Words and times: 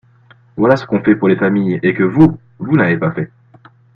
Voilà 0.57 0.77
ce 0.77 0.87
qu’on 0.87 1.03
fait 1.03 1.15
pour 1.15 1.27
les 1.27 1.35
familles 1.35 1.79
et 1.83 1.93
que 1.93 2.01
vous, 2.01 2.39
vous 2.57 2.75
n’avez 2.75 2.97
pas 2.97 3.11
fait. 3.11 3.31